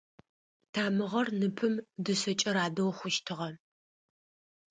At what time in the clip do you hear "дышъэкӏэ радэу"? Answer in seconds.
2.03-2.91